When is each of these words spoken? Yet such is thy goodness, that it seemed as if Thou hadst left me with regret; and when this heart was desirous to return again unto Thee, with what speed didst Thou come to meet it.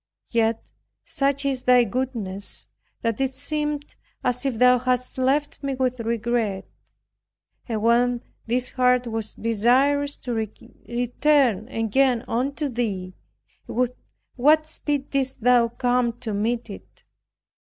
Yet 0.29 0.63
such 1.05 1.45
is 1.45 1.65
thy 1.65 1.83
goodness, 1.83 2.67
that 3.03 3.21
it 3.21 3.35
seemed 3.35 3.95
as 4.23 4.47
if 4.47 4.55
Thou 4.57 4.79
hadst 4.79 5.19
left 5.19 5.61
me 5.61 5.75
with 5.75 5.99
regret; 5.99 6.65
and 7.69 7.83
when 7.83 8.23
this 8.47 8.69
heart 8.69 9.05
was 9.05 9.35
desirous 9.35 10.15
to 10.15 10.33
return 10.33 11.67
again 11.67 12.25
unto 12.27 12.67
Thee, 12.67 13.13
with 13.67 13.93
what 14.37 14.65
speed 14.65 15.11
didst 15.11 15.41
Thou 15.41 15.67
come 15.67 16.13
to 16.21 16.33
meet 16.33 16.71
it. 16.71 17.03